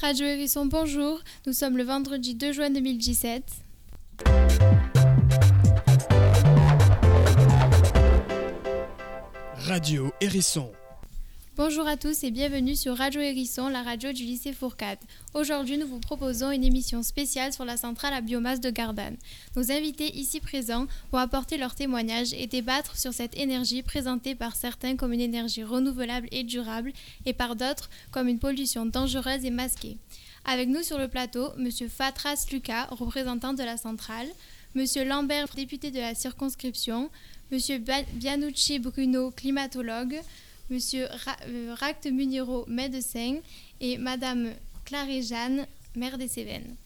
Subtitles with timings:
[0.00, 1.20] Radio Hérisson, bonjour.
[1.46, 3.42] Nous sommes le vendredi 2 juin 2017.
[9.68, 10.72] Radio Hérisson.
[11.62, 14.98] Bonjour à tous et bienvenue sur Radio Hérisson, la radio du lycée Fourcade.
[15.34, 19.18] Aujourd'hui, nous vous proposons une émission spéciale sur la centrale à biomasse de Gardanne.
[19.56, 24.56] Nos invités ici présents vont apporter leurs témoignages et débattre sur cette énergie présentée par
[24.56, 26.94] certains comme une énergie renouvelable et durable
[27.26, 29.98] et par d'autres comme une pollution dangereuse et masquée.
[30.46, 31.68] Avec nous sur le plateau, M.
[31.90, 34.28] Fatras Lucas, représentant de la centrale,
[34.74, 34.86] M.
[35.06, 37.10] Lambert, député de la circonscription,
[37.52, 37.84] M.
[38.14, 40.22] Bianucci Bruno, climatologue,
[40.70, 43.38] Monsieur euh, Ract Muniro, médecin,
[43.80, 44.50] et Madame
[44.84, 46.76] Claré-Jeanne, maire des Cévennes.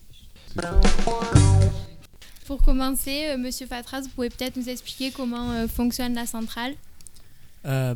[2.47, 6.75] Pour commencer, euh, Monsieur Fatras, vous pouvez peut-être nous expliquer comment euh, fonctionne la centrale?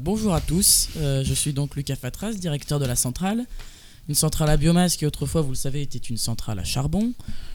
[0.01, 3.45] Bonjour à tous, je suis donc Lucas Fatras, directeur de la centrale.
[4.09, 7.12] Une centrale à biomasse qui autrefois, vous le savez, était une centrale à charbon.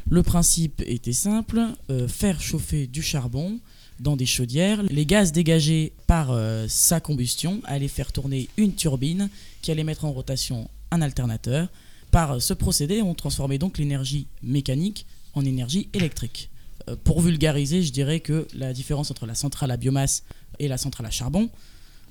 [0.08, 1.60] Le principe était simple,
[2.08, 3.60] faire chauffer du charbon
[4.00, 4.84] dans des chaudières.
[4.84, 9.30] Les gaz dégagés par euh, sa combustion allaient faire tourner une turbine
[9.62, 11.70] qui allait mettre en rotation un alternateur.
[12.12, 16.50] Par ce procédé, on transformait donc l'énergie mécanique en énergie électrique.
[16.90, 20.24] Euh, pour vulgariser, je dirais que la différence entre la centrale à biomasse
[20.60, 21.50] et la centrale à charbon,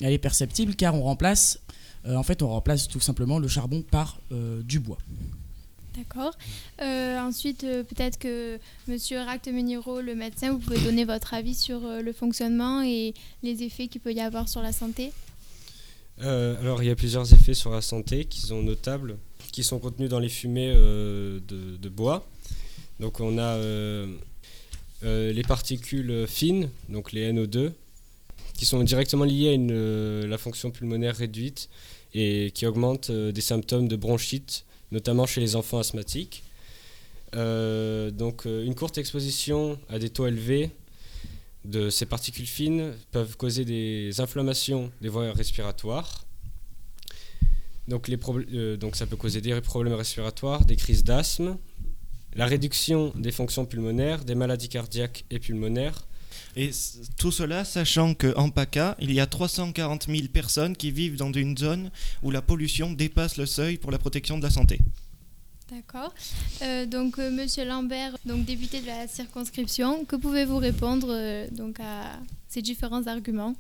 [0.01, 1.61] elle est perceptible car on remplace,
[2.07, 4.21] euh, en fait, on remplace tout simplement le charbon par
[4.65, 4.99] du bois.
[5.97, 6.33] D'accord.
[6.81, 11.85] Euh, ensuite, euh, peut-être que Monsieur Ract le médecin, vous pouvez donner votre avis sur
[11.85, 13.13] euh, le fonctionnement et
[13.43, 15.13] les effets qu'il peut y avoir sur la santé.
[16.19, 19.19] alors, il y a plusieurs effets sur la santé qui sont notables,
[19.53, 22.27] qui sont contenus dans les fumées de, bois.
[23.01, 23.59] Donc, on a
[25.03, 27.73] les particules fines, donc les NO2,
[28.57, 31.69] qui sont directement liées à une, la fonction pulmonaire réduite
[32.15, 36.45] et qui augmentent des symptômes de bronchite notamment chez les enfants asthmatiques.
[37.35, 40.71] Euh, donc euh, une courte exposition à des taux élevés
[41.65, 46.27] de ces particules fines peuvent causer des inflammations des voies respiratoires.
[47.91, 51.57] Euh, donc ça peut causer des problèmes respiratoires, des crises d'asthme,
[52.35, 56.07] la réduction des fonctions pulmonaires, des maladies cardiaques et pulmonaires.
[56.57, 56.71] Et
[57.17, 61.57] tout cela sachant qu'en PACA, il y a 340 000 personnes qui vivent dans une
[61.57, 61.91] zone
[62.23, 64.79] où la pollution dépasse le seuil pour la protection de la santé.
[65.73, 66.13] D'accord.
[66.61, 71.81] Euh, donc, euh, Monsieur Lambert, donc député de la circonscription, que pouvez-vous répondre euh, donc
[71.81, 72.19] à
[72.49, 73.55] ces différents arguments?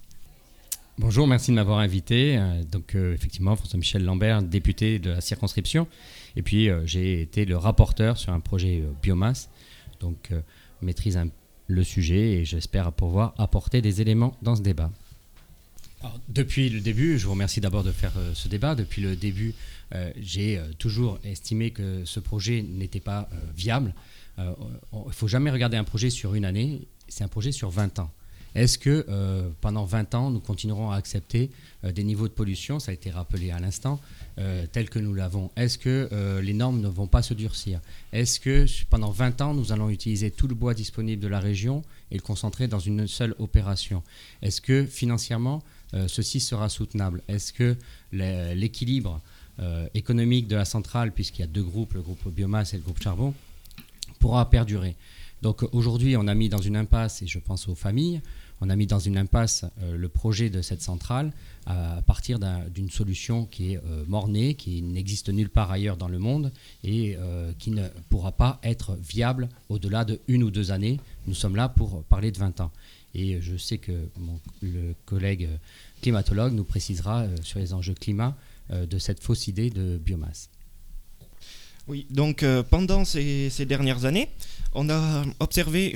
[0.98, 2.38] Bonjour, merci de m'avoir invité.
[2.70, 5.88] donc, effectivement, François-Michel Lambert, député de la circonscription.
[6.36, 9.48] Et puis, j'ai été le rapporteur sur un projet biomasse.
[10.00, 10.30] Donc,
[10.82, 11.28] maîtrise un
[11.72, 14.90] le sujet et j'espère pouvoir apporter des éléments dans ce débat.
[16.28, 18.74] depuis le début, je vous remercie d'abord de faire euh, ce débat.
[18.74, 19.54] Depuis le début,
[19.94, 23.94] euh, j'ai euh, toujours estimé que ce projet n'était pas viable.
[24.38, 27.98] Il ne faut jamais regarder un projet sur une année, c'est un projet sur 20
[27.98, 28.10] ans.
[28.54, 29.06] Est-ce que
[29.60, 31.50] pendant 20 ans, nous continuerons à accepter
[31.82, 34.00] des niveaux de pollution, ça a été rappelé à l'instant,
[34.38, 35.50] euh, tel que nous l'avons.
[35.56, 37.82] Est-ce que euh, les normes ne vont pas se durcir?
[38.14, 41.82] Est-ce que pendant 20 ans, nous allons utiliser tout le bois disponible de la région
[42.10, 44.02] et le concentrer dans une seule opération?
[44.40, 45.62] Est-ce que financièrement,
[45.92, 47.22] euh, ceci sera soutenable?
[47.28, 47.76] Est-ce que
[48.10, 49.20] l'équilibre
[49.92, 53.02] économique de la centrale, puisqu'il y a deux groupes, le groupe biomasse et le groupe
[53.02, 53.34] charbon,
[54.18, 54.96] pourra perdurer?
[55.42, 58.22] Donc aujourd'hui, on a mis dans une impasse, et je pense aux familles,
[58.62, 61.32] on a mis dans une impasse le projet de cette centrale
[61.66, 62.38] à partir
[62.70, 66.52] d'une solution qui est euh, mornée, qui n'existe nulle part ailleurs dans le monde
[66.82, 70.98] et euh, qui ne pourra pas être viable au-delà de une ou deux années.
[71.26, 72.72] Nous sommes là pour parler de 20 ans.
[73.14, 73.92] Et je sais que
[74.60, 75.48] le collègue
[76.00, 78.36] climatologue nous précisera euh, sur les enjeux climat
[78.70, 80.48] de cette fausse idée de biomasse.
[81.88, 84.30] Oui, donc pendant ces, dernières années,
[84.72, 85.94] on a observé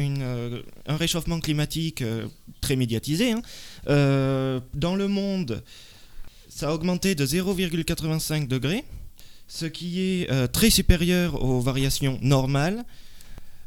[0.87, 2.03] un réchauffement climatique
[2.67, 3.31] très médiatisé.
[3.31, 3.43] Hein.
[3.87, 5.63] Euh, dans le monde,
[6.49, 8.85] ça a augmenté de 0,85 degrés,
[9.47, 12.85] ce qui est euh, très supérieur aux variations normales.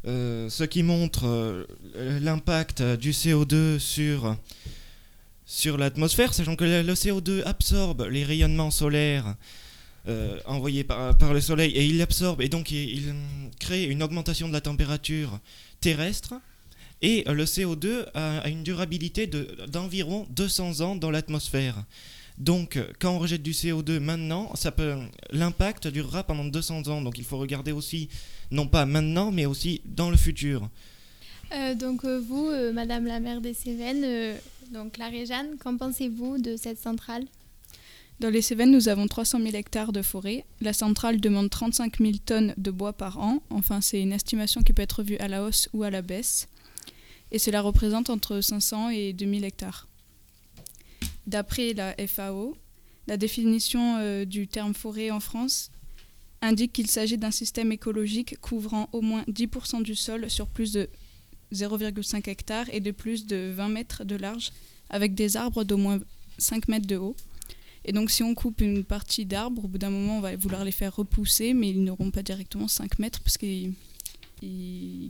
[0.06, 4.36] Euh, ce qui montre l'impact du CO2 sur,
[5.46, 9.34] sur l'atmosphère, sachant que le, CO2 absorbe les rayonnements solaires
[10.46, 13.14] envoyés par, par, le Soleil et il l'absorbe et donc il,
[13.60, 15.38] crée une augmentation de la température
[15.80, 16.34] terrestre.
[17.02, 19.26] Et euh, le CO2 a une durabilité
[19.68, 21.84] d'environ 200 ans dans l'atmosphère.
[22.38, 24.52] Donc, euh, quand on rejette du CO2 maintenant,
[25.30, 27.00] l'impact durera pendant 200 ans.
[27.00, 28.08] Donc, il faut regarder aussi,
[28.50, 30.68] non pas maintenant, mais aussi dans le futur.
[31.52, 34.36] Euh, donc, vous, Madame la maire des Cévennes,
[34.72, 37.24] donc la Réjeanne, qu'en pensez-vous de cette centrale?
[38.20, 40.44] Dans les Cévennes, nous avons 300 000 hectares de forêt.
[40.60, 43.42] La centrale demande 35 000 tonnes de bois par an.
[43.48, 46.46] Enfin, c'est une estimation qui peut être vue à la hausse ou à la baisse.
[47.32, 49.88] Et cela représente entre 500 et 2000 hectares.
[51.26, 52.56] D'après la FAO,
[53.06, 55.70] la définition euh, du terme forêt en France
[56.42, 60.88] indique qu'il s'agit d'un système écologique couvrant au moins 10% du sol sur plus de
[61.52, 64.52] 0,5 hectares et de plus de 20 mètres de large,
[64.88, 66.00] avec des arbres d'au moins
[66.38, 67.16] 5 mètres de haut.
[67.84, 70.64] Et donc si on coupe une partie d'arbres, au bout d'un moment, on va vouloir
[70.64, 73.74] les faire repousser, mais ils n'auront pas directement 5 mètres parce qu'ils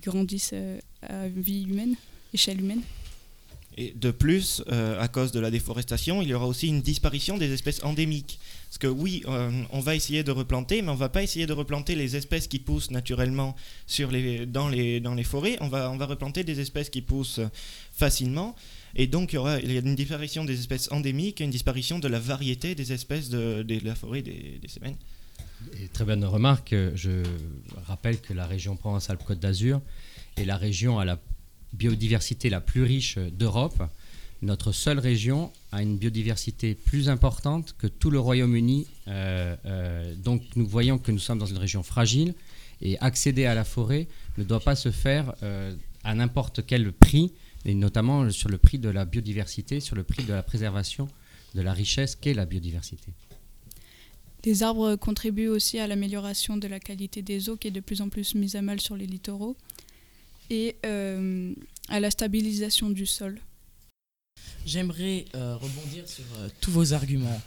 [0.01, 1.97] grandissent euh, à vie humaine,
[2.33, 2.83] échelle humaine.
[3.77, 7.39] Et de plus, euh, à cause de la déforestation, il y aura aussi une disparition
[7.39, 8.41] des espèces endémiques.
[8.69, 11.47] Parce que oui, euh, on va essayer de replanter, mais on ne va pas essayer
[11.47, 13.55] de replanter les espèces qui poussent naturellement
[13.87, 15.57] sur les, dans, les, dans les forêts.
[15.61, 17.41] On va, on va replanter des espèces qui poussent
[17.93, 18.57] facilement.
[18.97, 21.51] Et donc, il y aura il y a une disparition des espèces endémiques et une
[21.51, 24.97] disparition de la variété des espèces de, de la forêt des, des semaines.
[25.81, 26.75] Et très bonne remarque.
[26.97, 27.23] Je
[27.87, 29.81] rappelle que la région Provence-Alpes-Côte d'Azur
[30.37, 31.19] est la région à la
[31.73, 33.83] biodiversité la plus riche d'Europe.
[34.43, 38.87] Notre seule région a une biodiversité plus importante que tout le Royaume-Uni.
[39.09, 42.35] Euh, euh, donc nous voyons que nous sommes dans une région fragile
[42.81, 44.09] et accéder à la forêt
[44.39, 45.75] ne doit pas se faire euh,
[46.05, 47.33] à n'importe quel prix
[47.67, 51.09] et notamment sur le prix de la biodiversité, sur le prix de la préservation
[51.55, 53.13] de la richesse qu'est la biodiversité.
[54.47, 58.01] Les arbres contribuent aussi à l'amélioration de la qualité des eaux qui est de plus
[58.01, 59.55] en plus mise à mal sur les littoraux
[60.51, 61.55] et euh,
[61.89, 63.41] à la stabilisation du sol.
[64.67, 67.41] J'aimerais euh, rebondir sur euh, tous vos arguments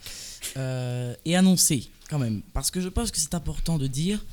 [1.26, 4.24] et annoncer quand même, parce que je pense que c'est important de dire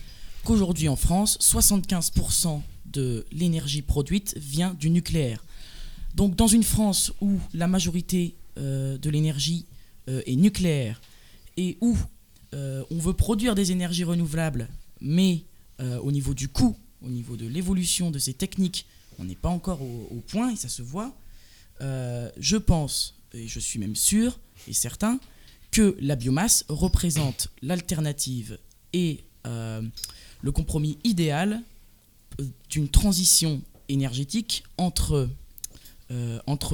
[0.44, 5.42] qu'aujourd'hui en France, 75% de l'énergie produite vient du nucléaire.
[6.16, 9.64] Donc dans une France où la majorité de l'énergie
[10.08, 11.00] est nucléaire
[11.56, 11.96] et où
[12.52, 14.68] on veut produire des énergies renouvelables,
[15.00, 15.44] mais
[15.78, 18.86] au niveau du coût, au niveau de l'évolution de ces techniques,
[19.18, 21.14] on n'est pas encore au, point et ça se voit.
[21.80, 24.38] Euh, je pense, et je suis même sûr
[24.68, 25.18] et certain,
[25.70, 28.58] que la biomasse représente l'alternative
[28.92, 29.82] et euh,
[30.42, 31.62] le compromis idéal
[32.40, 35.28] euh, d'une transition énergétique entre,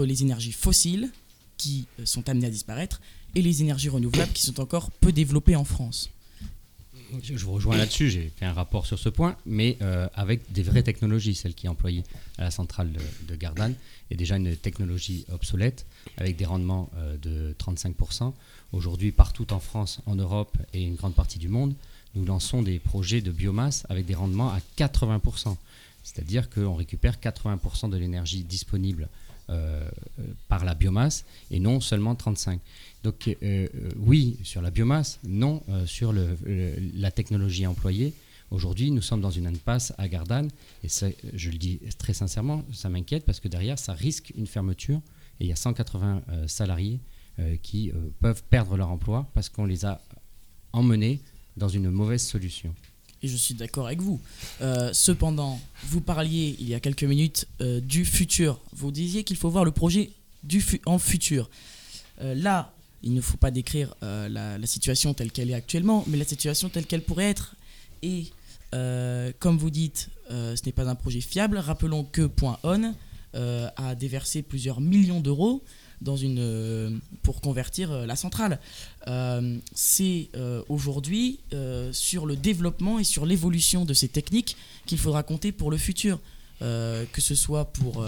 [0.05, 1.11] les énergies fossiles
[1.56, 3.00] qui sont amenées à disparaître
[3.34, 6.11] et les énergies renouvelables qui sont encore peu développées en France.
[7.23, 10.62] Je vous rejoins là-dessus, j'ai fait un rapport sur ce point, mais euh, avec des
[10.62, 12.05] vraies technologies, celle qui est employée
[12.38, 13.75] à la centrale de, de Gardanne
[14.11, 15.87] est déjà une technologie obsolète,
[16.17, 18.32] avec des rendements euh, de 35%.
[18.73, 21.75] Aujourd'hui, partout en France, en Europe et une grande partie du monde,
[22.14, 25.56] nous lançons des projets de biomasse avec des rendements à 80%.
[26.02, 29.09] C'est-à-dire qu'on récupère 80% de l'énergie disponible
[30.49, 32.59] par la biomasse et non seulement 35%.
[33.07, 38.15] Donc euh, euh, oui sur la biomasse, non euh, sur la technologie employée.
[38.51, 40.51] Aujourd'hui, nous sommes dans une impasse à Gardanne
[40.83, 40.89] et
[41.35, 45.01] je le dis très sincèrement, ça m'inquiète parce que derrière, ça risque une fermeture
[45.41, 47.01] et il y a 180 euh, salariés
[47.39, 50.01] euh, qui euh, peuvent perdre leur emploi parce qu'on les a
[50.73, 51.21] emmenés
[51.57, 52.75] dans une mauvaise solution.
[53.26, 54.20] Et je suis d'accord avec vous.
[54.61, 58.61] Euh, cependant, vous parliez il y a quelques minutes euh, du futur.
[58.73, 60.11] Vous disiez qu'il faut voir le projet
[60.84, 61.50] en futur.
[62.20, 64.28] Euh, là, il ne faut pas décrire la,
[64.58, 67.56] la situation telle qu'elle est actuellement, mais la situation telle qu'elle pourrait être.
[68.02, 68.26] Et
[69.40, 71.59] comme vous dites, ce n'est pas un projet fiable.
[71.59, 72.95] Rappelons que Point On
[73.35, 75.62] a déversé plusieurs millions d'euros
[76.00, 76.91] dans une euh,
[77.23, 78.61] pour convertir euh, la centrale.
[79.09, 80.29] Euh, c'est
[80.69, 81.41] aujourd'hui
[81.93, 86.19] sur le développement et sur l'évolution de ces techniques qu'il faudra compter pour le futur.
[86.59, 88.07] Que ce soit pour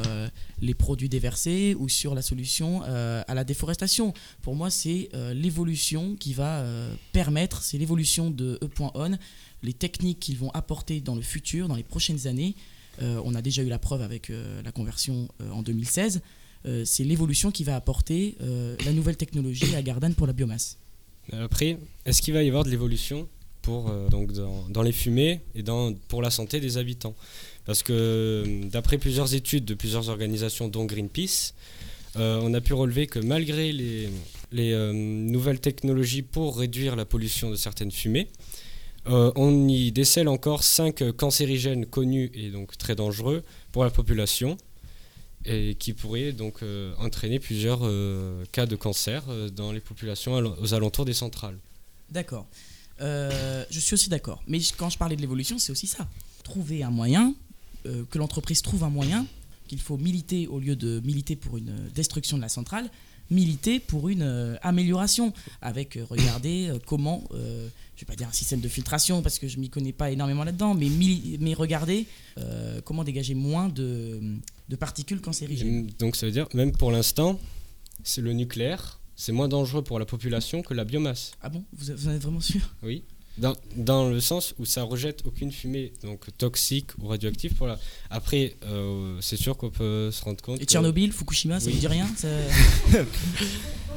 [0.62, 4.14] les produits déversés ou sur la solution à la déforestation.
[4.42, 6.64] Pour moi, c'est l'évolution qui va
[7.12, 9.18] permettre, c'est l'évolution de E.ON,
[9.62, 12.54] les techniques qu'ils vont apporter dans le futur, dans les prochaines années.
[13.00, 14.32] On a déjà eu la preuve avec
[14.64, 16.22] la conversion en 2016.
[16.68, 20.76] Euh, c'est l'évolution qui va apporter euh, la nouvelle technologie à Gardanne pour la biomasse.
[21.32, 23.26] Après, est-ce qu'il va y avoir de l'évolution
[23.62, 25.64] pour, euh, donc dans, les fumées et
[26.08, 27.14] pour la santé des habitants?
[27.64, 31.54] Parce que d'après plusieurs études de plusieurs organisations, dont Greenpeace,
[32.16, 34.08] on a pu relever que malgré les,
[34.50, 38.28] les, nouvelles technologies pour réduire la pollution de certaines fumées,
[39.06, 44.56] on y décèle encore 5 cancérigènes connus et donc très dangereux pour la population
[45.44, 50.34] et qui pourraient donc euh, entraîner plusieurs euh, cas de cancer euh, dans les populations
[50.34, 51.58] aux alentours des centrales.
[52.10, 52.46] D'accord.
[53.00, 54.42] Je suis aussi d'accord.
[54.48, 56.08] Mais quand je parlais de l'évolution, c'est aussi ça.
[56.42, 57.34] Trouver un moyen,
[57.84, 59.24] que l'entreprise trouve un moyen,
[59.68, 62.90] qu'il faut militer au lieu de militer pour une destruction de la centrale,
[63.30, 68.68] milité pour une amélioration, avec regardez euh, comment, je vais pas dire un système de
[68.68, 70.88] filtration parce que je m'y connais pas énormément là-dedans, mais,
[71.40, 72.06] mais regardez
[72.38, 74.20] euh, comment dégager moins de,
[74.68, 75.88] de particules cancérigènes.
[75.98, 77.40] Donc ça veut dire, même pour l'instant,
[78.04, 81.32] c'est le nucléaire, c'est moins dangereux pour la population que la biomasse.
[81.42, 82.60] Ah bon vous, en êtes vraiment sûr?
[82.82, 83.04] Oui.
[83.38, 87.78] Dans, dans le sens où ça rejette aucune fumée donc toxique ou radioactive pour la.
[88.10, 90.60] Après, euh, c'est sûr qu'on peut se rendre compte.
[90.60, 91.74] Et que- Tchernobyl, Fukushima, ça Oui.
[91.74, 92.08] vous dit rien?
[92.16, 92.26] Ça-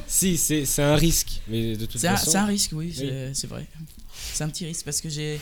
[0.06, 2.30] Si, c'est un risque, mais de toute C'est un, façon.
[2.32, 2.92] c'est un risque, oui,
[3.34, 3.66] c'est vrai.
[4.32, 5.40] C'est un petit risque parce que j'ai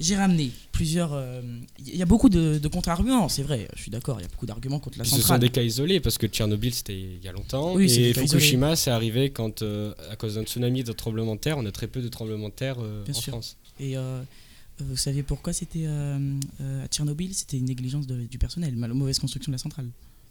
[0.00, 1.12] j'ai ramené plusieurs.
[1.12, 1.40] euh,
[1.86, 4.28] Il y a beaucoup de, de contre-arguments, c'est vrai, je suis d'accord, il y a
[4.28, 5.40] beaucoup d'arguments contre la Ce sont centrale.
[5.40, 8.90] des cas isolés parce que Tchernobyl c'était il y a longtemps Oui, et Fukushima c'est
[8.90, 12.00] arrivé quand euh, à cause d'un tsunami de tremblement de terre on a très peu
[12.00, 13.32] de tremblements de terre euh, Bien en sûr.
[13.32, 13.56] France.
[13.80, 14.22] Et euh,
[14.80, 16.18] vous saviez pourquoi c'était euh,
[16.60, 17.34] euh, à Tchernobyl?
[17.34, 19.86] C'était une négligence de- du personnel, mauvaise construction de la centrale.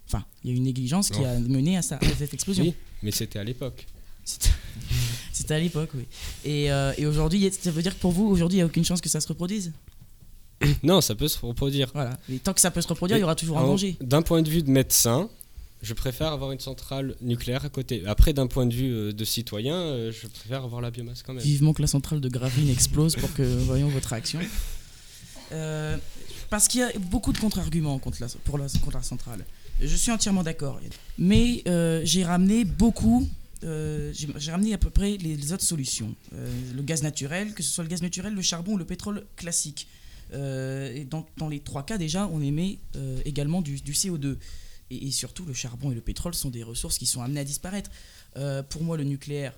[0.08, 2.64] Enfin, il y a eu une négligence qui a mené à, ça, à cette explosion.
[2.64, 3.86] Oui, mais c'était à l'époque.
[5.38, 6.06] C'était à l'époque, oui.
[6.44, 8.84] Et, euh, et aujourd'hui, ça veut dire que pour vous, aujourd'hui, il n'y a aucune
[8.84, 9.72] chance que ça se reproduise?
[10.84, 11.92] Non, ça peut se reproduire.
[11.94, 12.18] Voilà.
[12.32, 13.96] Et tant que ça peut se reproduire, il y aura toujours un danger.
[14.02, 15.30] D'un point de vue de médecin,
[15.84, 18.02] je préfère avoir une centrale nucléaire à côté.
[18.08, 21.34] Après, d'un point de vue euh, de citoyen, euh, je préfère avoir la biomasse quand
[21.34, 21.44] même.
[21.44, 24.40] Vivement que la centrale de Gravelines explose pour que voyons votre réaction.
[25.52, 25.98] Euh,
[26.50, 29.46] parce qu'il y a beaucoup de contre-arguments contre la, pour la, contre la centrale.
[29.80, 30.80] Je suis entièrement d'accord.
[31.20, 33.28] Mais euh, j'ai ramené beaucoup.
[33.64, 36.16] Euh, j'ai ramené à peu près les, autres solutions.
[36.34, 39.26] Euh, le gaz naturel, que ce soit le gaz naturel, le charbon ou le pétrole
[39.36, 39.88] classique.
[40.34, 42.80] Euh, dans, dans les trois cas, déjà, on émet
[43.26, 44.38] également du, du CO2.
[44.90, 47.90] Et, surtout, le charbon et le pétrole sont des ressources qui sont amenées à disparaître.
[48.70, 49.54] Pour moi, le nucléaire,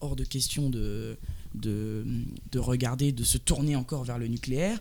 [0.00, 1.16] hors de question de,
[1.54, 2.04] de,
[2.52, 4.78] de regarder, de se tourner encore vers le nucléaire.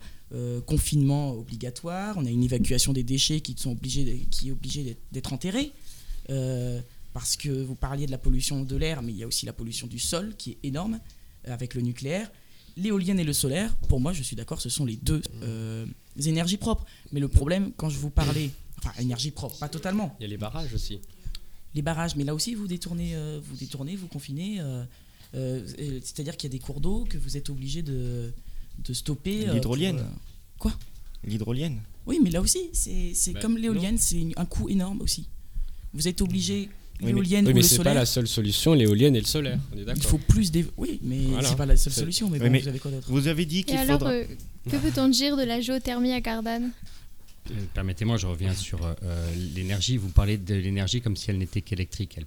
[0.66, 5.34] Confinement obligatoire, on a une évacuation des déchets qui, sont obligés qui est obligée d'être-.
[6.30, 6.82] Euh,
[7.18, 9.54] parce que vous parliez de la pollution de l'air, mais il y a aussi la
[9.54, 11.00] pollution du sol qui est énorme
[11.48, 12.32] euh, avec le nucléaire.
[12.76, 15.88] L'éolienne et le solaire, pour moi, je suis d'accord, ce sont les deux euh,
[16.24, 16.86] énergies propres.
[17.12, 20.30] Mais le problème, quand je vous parlais, enfin, énergie propre, pas totalement, Il y a
[20.30, 21.00] les barrages aussi.
[21.74, 24.60] les barrages, mais là aussi vous détournez, euh, vous détournez, vous confinez.
[24.62, 24.84] euh,
[25.34, 28.32] euh, euh, C'est-à-dire qu'il y a des cours d'eau que vous êtes obligé de,
[28.88, 29.48] de stopper.
[29.56, 30.06] L'hydrolienne.
[30.66, 30.70] euh,
[31.24, 31.82] L'hydrolienne.
[32.06, 35.28] Oui, mais là aussi, c'est Bah, comme l'éolienne, c'est un coût énorme aussi.
[35.94, 36.70] Vous êtes obligé,
[37.02, 39.60] l'éolienne Oui, ou mais le pas la seule solution, l'éolienne et le solaire.
[39.74, 40.66] On est il faut plus des.
[40.78, 41.48] Oui, mais Voilà.
[41.48, 42.30] c'est pas la seule solution.
[42.30, 43.08] Mais Oui, bon, mais- vous avez quoi d'autre?
[43.10, 44.14] Vous avez dit qu'il alors, faudra.
[44.14, 44.26] euh,
[44.70, 46.72] que peut-on dire de la géothermie à Gardanne
[47.50, 49.96] Euh, Permettez-moi, je reviens sur euh, euh, l'énergie.
[49.96, 52.20] Vous parlez de l'énergie comme si elle n'était qu'électrique.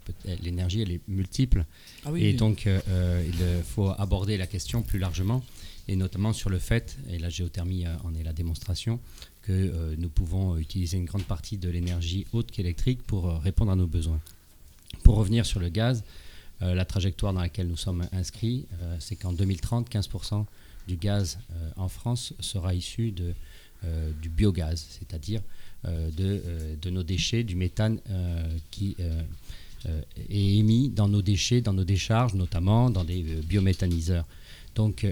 [0.43, 1.67] L'énergie, elle est multiple.
[2.07, 2.35] Ah oui, et oui.
[2.37, 5.45] donc, euh, il faut aborder la question plus largement,
[5.89, 8.99] et notamment sur le fait, et la géothermie en est la démonstration,
[9.43, 13.77] que euh, nous pouvons utiliser une grande partie de l'énergie haute qu'électrique pour répondre à
[13.77, 14.21] nos besoins.
[15.03, 16.05] Pour revenir sur le gaz,
[16.63, 20.45] euh, la trajectoire dans laquelle nous sommes inscrits, euh, c'est qu'en 2030, 15%
[20.87, 25.41] du gaz euh, en France sera issu du biogaz, c'est-à-dire
[25.85, 27.99] de, nos déchets, du méthane
[28.71, 28.95] qui
[30.29, 34.27] est émis dans nos déchets, dans nos décharges, notamment dans des biométhaniseurs.
[34.75, 35.07] Donc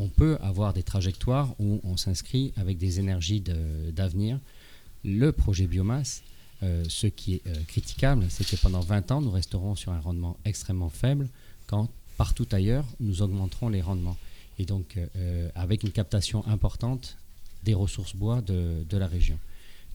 [0.00, 3.40] on peut avoir des trajectoires où on s'inscrit avec des énergies
[3.92, 4.40] d'avenir.
[5.04, 6.24] Le projet biomasse,
[6.62, 10.00] euh, ce qui est euh, critiquable, c'est que pendant 20 ans, nous resterons sur un
[10.00, 11.28] rendement extrêmement faible,
[11.66, 14.16] quand partout ailleurs, nous augmenterons les rendements.
[14.58, 17.16] Et donc euh, euh, avec une captation importante
[17.64, 19.38] des ressources bois de, de la région.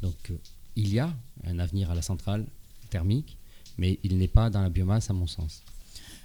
[0.01, 0.31] Donc
[0.75, 1.13] il y a
[1.45, 2.45] un avenir à la centrale
[2.89, 3.37] thermique,
[3.77, 5.61] mais il n'est pas dans la biomasse à mon sens.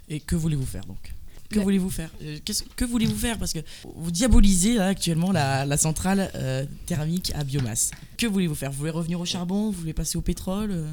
[0.08, 1.12] Et que voulez-vous faire donc?
[1.50, 1.64] Que Ouais.
[1.64, 2.38] voulez-vous faire Euh,
[2.76, 3.58] Que voulez-vous faire Parce que
[3.96, 7.90] vous diabolisez là, actuellement la, la centrale euh, thermique à biomasse.
[8.16, 10.86] Que voulez-vous faire Vous voulez revenir au charbon Vous voulez passer au pétrole euh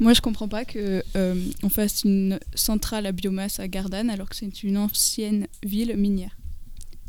[0.00, 4.28] Moi, je comprends pas que euh, on fasse une centrale à biomasse à Gardanne alors
[4.28, 6.36] que c'est une ancienne ville minière.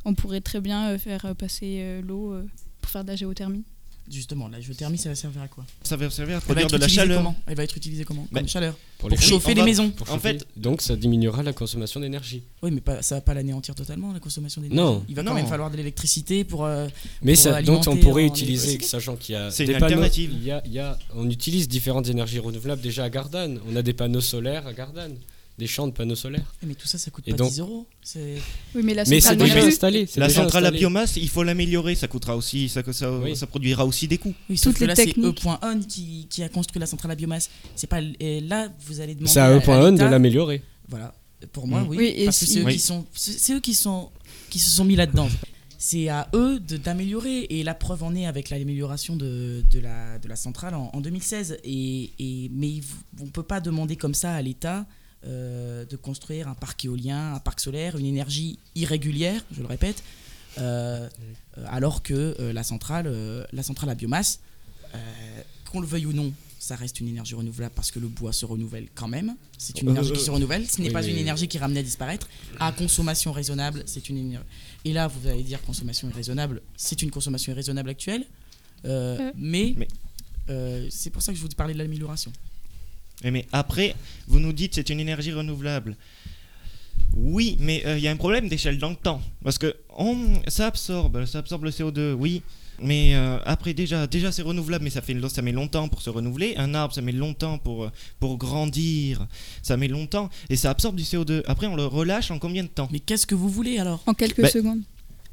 [0.06, 2.36] On pourrait très bien faire passer l'eau
[2.82, 3.64] pour faire de la géothermie.
[4.12, 6.78] Justement, la géothermie, ça va servir à quoi Ça va servir à produire être de
[6.78, 7.18] la chaleur.
[7.20, 9.94] comment Elle va être utilisée comment Bah, Comme chaleur Pour, les- chauffer les va- maisons
[10.10, 12.44] En fait- donc ça diminuera la consommation d'énergie.
[12.62, 14.78] Oui, mais pas, ça va pas l'anéantir totalement, la consommation d'énergie.
[14.84, 15.06] Non.
[15.08, 16.66] Il va quand même falloir de l'électricité pour.
[16.66, 16.88] euh,
[17.22, 19.80] Mais Pour ça, donc on pourrait en utiliser, sachant qu'il y a C'est des une
[19.80, 20.32] panneaux, alternative.
[20.34, 23.60] il y a, il y a- on utilise différentes énergies renouvelables déjà à Gardanne.
[23.72, 25.16] On a des panneaux solaires à Gardanne,
[25.58, 26.52] des champs de panneaux solaires.
[26.62, 27.86] eh, Mais tout ça, ça coûte Et pas donc- 10 euros.
[28.02, 28.38] C'est-
[28.76, 30.08] Oui, mais la Mais c'est centrale déjà installé.
[30.16, 33.36] La déjà centrale à biomasse, il faut l'améliorer, ça coûtera aussi, ça, ça, Oui.
[33.36, 34.34] ça produira aussi des coûts.
[34.50, 35.46] Oui, Toutes que les là, c'est techniques.
[35.46, 37.50] E.on qui, qui a construit la centrale à biomasse.
[37.76, 39.32] C'est pas et là vous allez demander.
[39.32, 40.62] C'est à E.on de l'améliorer.
[40.90, 41.14] Voilà.
[41.52, 41.88] Pour moi, Mm.
[41.90, 41.98] oui.
[41.98, 44.10] Oui, et parce que c'est eux qui sont, c'est eux qui sont,
[44.50, 45.30] qui se sont mis là-dedans.
[45.78, 47.46] c'est à eux d'améliorer.
[47.50, 51.02] Et la preuve en est avec l'amélioration de, de, la, de la centrale en, en
[51.02, 51.58] 2016.
[51.66, 52.76] Et, et- mais
[53.22, 54.86] on ne peut pas demander comme ça à l'État
[55.26, 60.04] euh, de construire un parc éolien, un parc solaire, une énergie irrégulière, je le répète,
[60.58, 61.10] euh,
[61.58, 64.40] euh, alors que euh, la, centrale, euh, la centrale à biomasse,
[64.94, 64.98] euh,
[65.72, 68.46] qu'on le veuille ou non, ça reste une énergie renouvelable parce que le bois se
[68.46, 69.36] renouvelle quand même.
[69.58, 70.66] C'est une énergie qui se renouvelle.
[70.70, 72.30] Ce n'est oui, pas une énergie qui est ramenée à disparaître.
[72.60, 74.46] À consommation raisonnable, c'est une énergie.
[74.86, 76.62] Et là, vous allez dire consommation irraisonnable.
[76.78, 78.26] C'est une consommation irraisonnable actuelle.
[78.86, 79.32] Euh.
[79.36, 79.88] Mais, Mais-
[80.50, 82.32] euh, c'est pour ça que je vous parlais de l'amélioration.
[83.24, 83.96] Mais après,
[84.28, 85.96] vous nous dites c'est une énergie renouvelable.
[87.16, 89.22] Oui, mais euh, il y a un problème d'échelle dans le temps.
[89.44, 92.42] Parce que on, ça absorbe, ça absorbe le CO2, oui.
[92.82, 96.10] Mais euh, après, déjà, déjà c'est renouvelable, mais ça, fait, ça met longtemps pour se
[96.10, 96.56] renouveler.
[96.58, 99.28] Un arbre, ça met longtemps pour, euh, pour grandir.
[99.62, 100.30] Ça met longtemps.
[100.50, 101.44] Et ça absorbe du CO2.
[101.46, 102.90] Après, on le relâche en combien de temps?
[102.92, 104.02] Mais qu'est-ce que vous voulez alors?
[104.08, 104.82] En quelques Bah, secondes.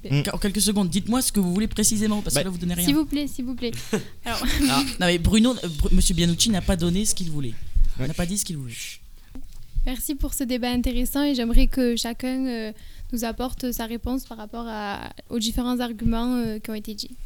[0.08, 0.20] Mm.
[0.32, 2.74] En quelques secondes, dites-moi ce que vous voulez précisément, parce Bah, que là, vous donnez
[2.74, 2.84] rien.
[2.84, 3.72] S'il vous plaît, s'il vous plaît.
[4.26, 7.54] Alors, Ah, non, mais Bruno, euh, Br- Monsieur Bianucci n'a pas donné ce qu'il voulait.
[8.00, 8.08] Ouais.
[8.08, 8.74] n'a pas dit ce qu'il voulait.
[9.86, 12.72] merci pour ce débat intéressant et j'aimerais que chacun euh,
[13.12, 17.16] nous apporte sa réponse par rapport à- aux différents arguments euh, qui ont été dits.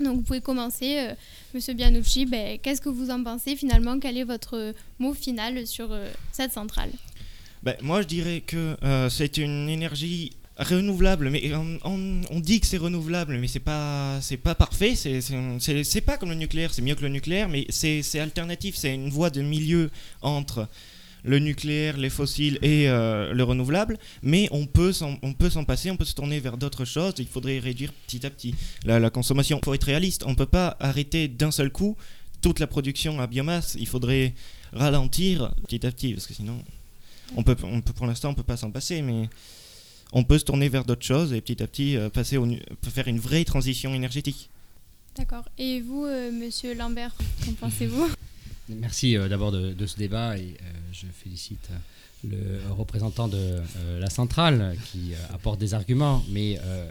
[0.00, 1.14] Donc, vous pouvez commencer, euh,
[1.54, 2.24] Monsieur Bianucci.
[2.24, 3.98] Ben, Qu'est-ce que vous en pensez finalement?
[3.98, 6.90] Quel est votre mot final sur euh, cette centrale?
[7.64, 11.52] Ben, moi, je dirais que euh, c'est une énergie renouvelable, mais
[11.84, 14.94] on, dit que c'est renouvelable, mais c'est pas c'est pas parfait.
[14.96, 18.76] C'est pas comme le nucléaire, c'est mieux que le nucléaire, mais c'est alternatif.
[18.76, 19.90] C'est une voie de milieu
[20.22, 20.68] entre
[21.24, 25.90] le nucléaire, les fossiles et euh, le renouvelable, mais on peut on peut s'en passer,
[25.90, 27.14] on peut se tourner vers d'autres choses.
[27.18, 29.58] Il faudrait réduire petit à petit la, la consommation.
[29.60, 30.24] Il faut être réaliste.
[30.26, 31.96] On peut pas arrêter d'un seul coup
[32.40, 33.76] toute la production à biomasse.
[33.78, 34.34] Il faudrait
[34.72, 36.62] ralentir petit à petit, parce que sinon
[37.36, 39.28] on peut, on peut pour l'instant on peut pas s'en passer, mais
[40.12, 42.46] on peut se tourner vers d'autres choses et petit à petit euh, passer au,
[42.90, 44.50] faire une vraie transition énergétique.
[45.16, 45.44] D'accord.
[45.58, 48.08] Et vous, euh, Monsieur Lambert, qu'en pensez-vous?
[48.68, 51.76] Merci euh, d'abord de, de ce débat et euh, je félicite euh,
[52.24, 56.90] le représentant de euh, la centrale qui euh, apporte des arguments, mais euh,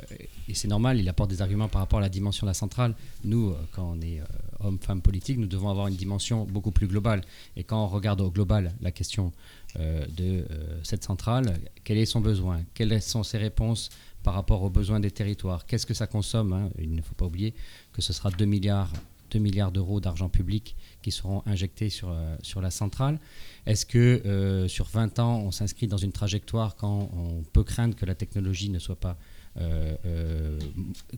[0.53, 2.95] c'est normal, il apporte des arguments par rapport à la dimension de la centrale.
[3.23, 4.21] Nous, quand on est
[4.61, 7.21] homme, femme politique, nous devons avoir une dimension beaucoup plus globale.
[7.57, 9.33] Et quand on regarde au global la question
[9.75, 10.45] de
[10.83, 12.61] cette centrale, quel est son besoin?
[12.73, 13.89] Quelles sont ses réponses
[14.23, 15.65] par rapport aux besoins des territoires?
[15.65, 16.69] Qu'est-ce que ça consomme hein?
[16.79, 17.53] Il ne faut pas oublier
[17.91, 18.91] que ce sera 2 milliards,
[19.31, 23.19] 2 milliards d'euros d'argent public qui seront injectés sur, euh, sur la centrale.
[23.65, 27.95] Est-ce que euh, sur 20 ans, on s'inscrit dans une trajectoire quand on peut craindre
[27.95, 29.17] que la technologie ne soit pas
[29.59, 30.59] euh,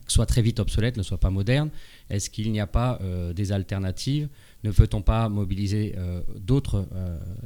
[0.06, 1.70] soit très vite obsolète, ne soit pas moderne?
[2.08, 2.98] Est-ce qu'il n'y a pas
[3.34, 4.28] des alternatives?
[4.64, 5.94] Ne peut-on pas mobiliser
[6.36, 6.88] d'autres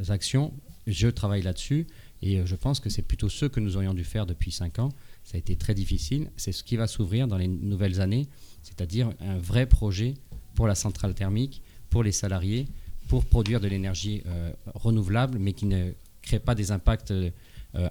[0.08, 0.52] actions?
[0.86, 1.88] Je travaille là-dessus
[2.22, 4.92] et je pense que c'est plutôt ce que nous aurions dû faire depuis 5 ans.
[5.24, 6.30] Ça a été très difficile.
[6.36, 8.28] C'est ce qui va s'ouvrir dans les nouvelles années,
[8.62, 10.14] c'est-à-dire un vrai projet
[10.54, 12.66] pour la centrale thermique, pour les salariés,
[13.08, 17.30] pour produire de l'énergie euh, renouvelable, mais qui ne crée pas des impacts euh,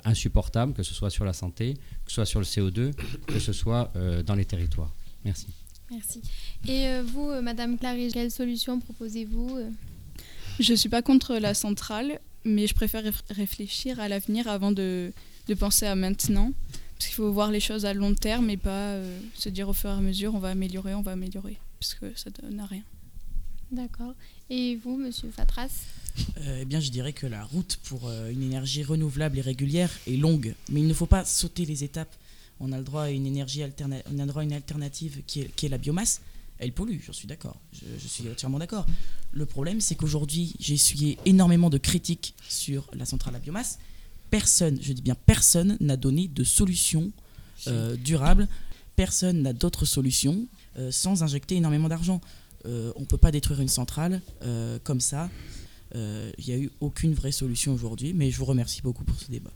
[0.05, 2.93] insupportables, que ce soit sur la santé, que ce soit sur le CO2,
[3.27, 4.91] que ce soit euh, dans les territoires.
[5.25, 5.47] Merci.
[5.91, 6.21] Merci.
[6.67, 9.69] Et euh, vous, euh, Madame Clary, quelle solution proposez-vous euh?
[10.59, 15.11] Je suis pas contre la centrale, mais je préfère réf- réfléchir à l'avenir avant de,
[15.47, 16.51] de penser à maintenant.
[16.95, 19.73] Parce qu'il faut voir les choses à long terme et pas euh, se dire au
[19.73, 21.57] fur et à mesure on va améliorer, on va améliorer.
[21.83, 22.83] Parce que ça donne à rien.
[23.69, 24.13] D'accord.
[24.49, 25.69] Et vous, Monsieur Fatras?
[26.37, 29.89] Euh, eh bien, je dirais que la route pour euh, une énergie renouvelable et régulière
[30.07, 32.15] est longue, mais il ne faut pas sauter les étapes.
[32.61, 35.23] On a le droit à une énergie alterna- on a le droit à une alternative
[35.27, 36.21] qui est, qui est la biomasse.
[36.57, 37.59] Elle pollue, j'en suis d'accord.
[37.73, 38.85] Je, je suis entièrement d'accord.
[39.33, 43.77] Le problème, c'est qu'aujourd'hui, j'ai essuyé énormément de critiques sur la centrale à biomasse.
[44.29, 47.11] Personne, je dis bien personne, n'a donné de solution
[47.67, 48.47] euh, durable.
[48.95, 50.47] Personne n'a d'autres solutions
[50.91, 52.21] sans injecter énormément d'argent.
[52.65, 55.29] Euh, on ne peut pas détruire une centrale euh, comme ça.
[55.95, 59.19] Euh, Il n'y a eu aucune vraie solution aujourd'hui, mais je vous remercie beaucoup pour
[59.19, 59.51] ce débat.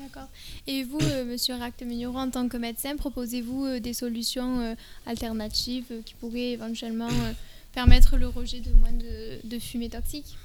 [0.00, 0.28] D'accord.
[0.66, 4.74] Et vous, euh, Monsieur Ract Mignoron, en tant que médecin, proposez-vous euh, des solutions euh,
[5.06, 7.32] alternatives euh, qui pourraient éventuellement euh,
[7.72, 10.36] permettre le rejet de moins de, de fumée toxique?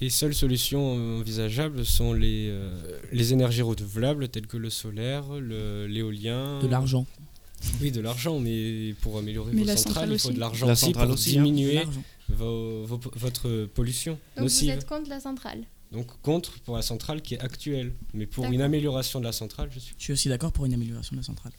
[0.00, 5.86] Les seules solutions envisageables sont les, euh, les énergies renouvelables telles que le solaire, le-
[5.86, 6.58] l'éolien.
[6.60, 7.06] De l'argent.
[7.80, 10.66] Oui, de l'argent, mais pour améliorer Mais vos la centrales, centrale il faut de l'argent
[10.66, 11.42] La aussi pour aussi, hein.
[11.44, 12.02] Diminuer l'argent.
[12.28, 14.72] vos- vos- votre pollution Donc nocive.
[14.72, 17.92] vous êtes contre la centrale Donc contre pour la centrale qui est actuelle.
[18.14, 19.94] Mais pour une amélioration de la centrale, je suis.
[19.98, 21.52] Je suis aussi d'accord pour une amélioration de la centrale.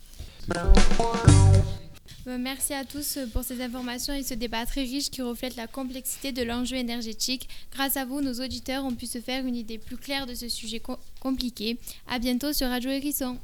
[2.28, 5.56] Euh, Merci à tous euh, pour ces informations et ce débat très riche qui reflète
[5.58, 7.50] la complexité de l'enjeu énergétique.
[7.74, 10.48] Grâce à vous, nos auditeurs ont pu se faire une idée plus claire de ce
[10.48, 11.78] sujet co- compliqué.
[12.08, 13.38] À bientôt sur Radio Hérisson.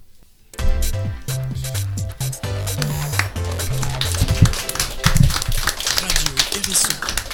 [6.70, 7.29] Radio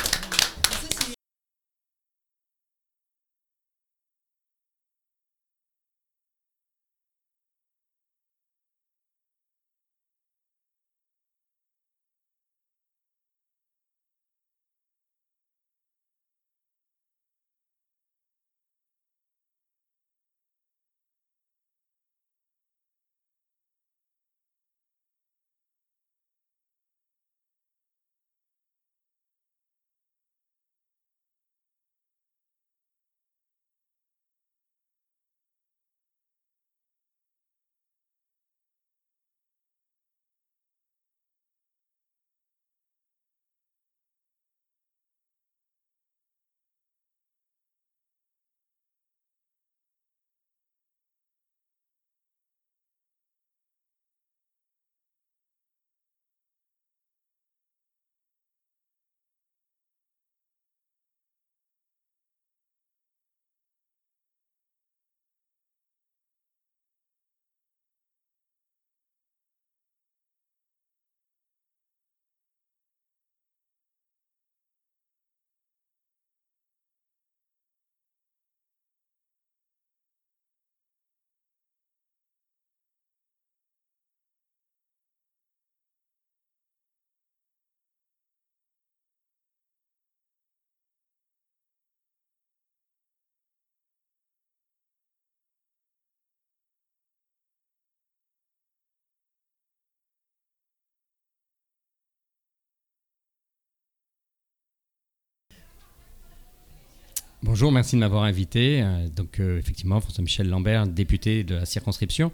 [107.45, 108.81] Bonjour, merci de m'avoir invité.
[108.81, 112.31] Euh, Donc euh, effectivement, François-Michel Lambert, député de la circonscription.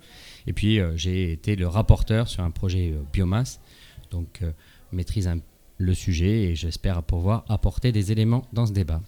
[0.47, 3.59] Et puis euh, j'ai été le rapporteur sur un projet biomasse.
[4.09, 4.41] Donc
[4.93, 5.29] maîtrise
[5.77, 9.01] le sujet et j'espère pouvoir apporter des éléments dans ce débat.